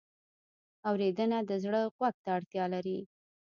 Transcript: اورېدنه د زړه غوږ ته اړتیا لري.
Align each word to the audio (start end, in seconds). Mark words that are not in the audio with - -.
اورېدنه 0.89 1.39
د 1.49 1.51
زړه 1.63 1.81
غوږ 1.95 2.15
ته 2.23 2.29
اړتیا 2.37 2.65
لري. 2.73 2.97